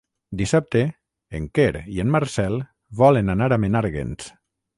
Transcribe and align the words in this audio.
Dissabte 0.39 0.79
en 1.39 1.45
Quer 1.57 1.83
i 1.97 2.01
en 2.05 2.09
Marcel 2.17 2.57
volen 3.03 3.31
anar 3.37 3.53
a 3.53 3.61
Menàrguens. 3.67 4.33